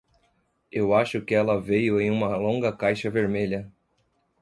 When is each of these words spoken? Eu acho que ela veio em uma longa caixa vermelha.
Eu 0.71 0.95
acho 0.95 1.21
que 1.21 1.35
ela 1.35 1.61
veio 1.61 2.01
em 2.01 2.09
uma 2.09 2.35
longa 2.35 2.75
caixa 2.75 3.07
vermelha. 3.07 3.71